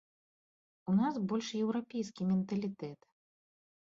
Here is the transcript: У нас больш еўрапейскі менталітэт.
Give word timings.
У 0.91 0.95
нас 0.99 1.19
больш 1.31 1.47
еўрапейскі 1.63 2.21
менталітэт. 2.31 2.99